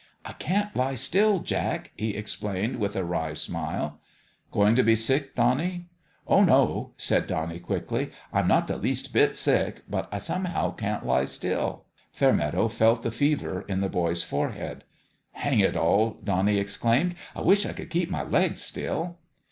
"I 0.25 0.33
can't 0.33 0.75
lie 0.75 0.95
still, 0.95 1.41
Jack," 1.41 1.91
he 1.95 2.15
explained, 2.15 2.77
with 2.79 2.95
a 2.95 3.03
wry 3.03 3.33
smile." 3.35 3.99
Going 4.51 4.73
to 4.73 4.81
be 4.81 4.95
sick, 4.95 5.35
Bonnie?"" 5.35 5.89
Oh, 6.27 6.43
no 6.43 6.89
I" 6.93 6.93
said 6.97 7.27
Bonnie, 7.27 7.59
quickly." 7.59 8.09
I'm 8.33 8.47
not 8.47 8.65
the 8.67 8.77
least 8.77 9.13
bit 9.13 9.35
sick; 9.35 9.83
but 9.87 10.09
I 10.11 10.17
somehow 10.17 10.71
can't 10.73 11.05
lie 11.05 11.25
still." 11.25 11.85
Fairmeadow 12.13 12.67
felt 12.69 13.03
the 13.03 13.11
fever 13.11 13.61
in 13.67 13.81
the 13.81 13.89
boy's 13.89 14.23
fore 14.23 14.53
head." 14.53 14.85
Hang 15.33 15.59
it 15.59 15.77
all!" 15.77 16.17
Bonnie 16.25 16.57
exclaimed." 16.57 17.13
I 17.35 17.41
wish 17.41 17.67
I 17.67 17.73
could 17.73 17.91
keep 17.91 18.09
my 18.09 18.23
legs 18.23 18.59
still 18.63 19.19